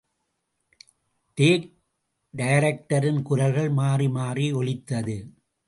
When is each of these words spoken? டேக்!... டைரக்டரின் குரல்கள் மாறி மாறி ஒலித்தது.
டேக்!... 1.37 1.67
டைரக்டரின் 2.33 3.21
குரல்கள் 3.21 3.71
மாறி 3.71 4.09
மாறி 4.09 4.53
ஒலித்தது. 4.53 5.17